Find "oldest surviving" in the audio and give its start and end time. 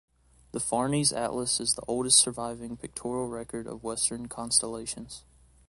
1.87-2.75